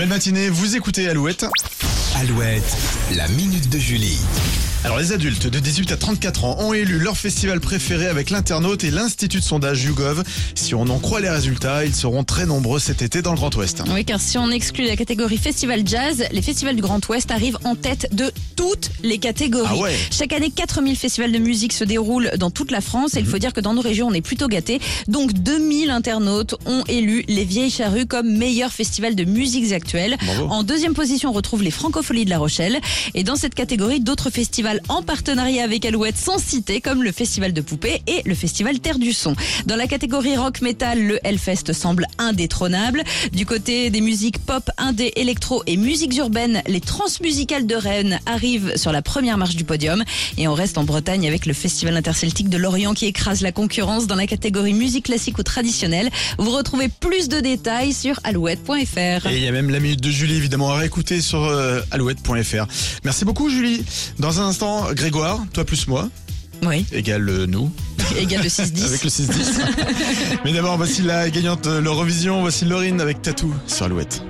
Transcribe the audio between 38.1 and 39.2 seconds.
le Festival Terre du